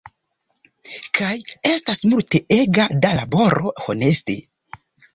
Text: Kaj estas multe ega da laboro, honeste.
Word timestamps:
Kaj 1.17 1.29
estas 1.73 2.03
multe 2.15 2.43
ega 2.59 2.91
da 3.07 3.15
laboro, 3.23 3.79
honeste. 3.87 4.43